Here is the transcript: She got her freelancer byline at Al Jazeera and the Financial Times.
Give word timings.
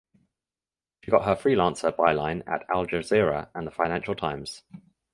She 1.03 1.11
got 1.11 1.25
her 1.25 1.35
freelancer 1.35 1.95
byline 1.95 2.41
at 2.47 2.65
Al 2.71 2.87
Jazeera 2.87 3.49
and 3.53 3.67
the 3.67 3.71
Financial 3.71 4.15
Times. 4.15 4.63